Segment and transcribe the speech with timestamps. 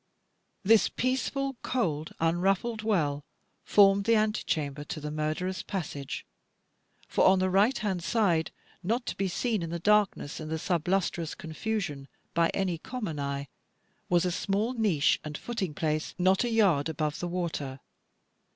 [0.63, 3.23] This peaceful, cold, unruffled well,
[3.63, 6.25] formed the antechamber to the murderer's passage.
[7.07, 8.49] For on the right hand side,
[8.81, 13.47] not to be seen in the darkness, and the sublustrous confusion, by any common eye,
[14.09, 17.79] was a small niche and footing place not a yard above the water.